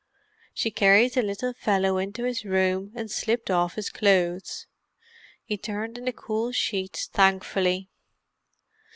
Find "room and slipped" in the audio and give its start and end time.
2.43-3.51